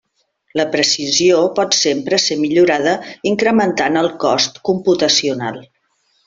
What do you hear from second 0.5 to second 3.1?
La precisió pot sempre ser millorada